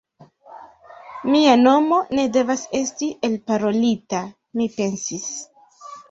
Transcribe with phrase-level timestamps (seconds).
[1.33, 4.23] Mia nomo ne devas esti elparolita,
[4.61, 5.29] mi pensis.